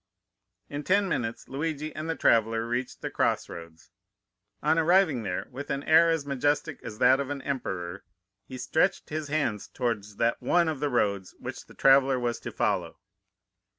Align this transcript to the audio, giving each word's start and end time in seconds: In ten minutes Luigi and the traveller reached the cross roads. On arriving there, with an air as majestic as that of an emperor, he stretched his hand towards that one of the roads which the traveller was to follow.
In 0.67 0.81
ten 0.83 1.07
minutes 1.07 1.47
Luigi 1.47 1.93
and 1.95 2.09
the 2.09 2.15
traveller 2.15 2.65
reached 2.67 3.01
the 3.03 3.11
cross 3.11 3.47
roads. 3.47 3.91
On 4.63 4.79
arriving 4.79 5.21
there, 5.21 5.47
with 5.51 5.69
an 5.69 5.83
air 5.83 6.09
as 6.09 6.25
majestic 6.25 6.81
as 6.81 6.97
that 6.97 7.19
of 7.19 7.29
an 7.29 7.43
emperor, 7.43 8.03
he 8.47 8.57
stretched 8.57 9.09
his 9.09 9.27
hand 9.27 9.61
towards 9.75 10.15
that 10.15 10.41
one 10.41 10.67
of 10.67 10.79
the 10.79 10.89
roads 10.89 11.35
which 11.37 11.67
the 11.67 11.75
traveller 11.75 12.19
was 12.19 12.39
to 12.39 12.51
follow. 12.51 12.97